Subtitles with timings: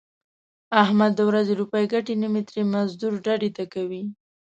[0.83, 4.01] احمد د ورځې روپۍ ګټي نیمې ترې مزدور ډډې ته کوي.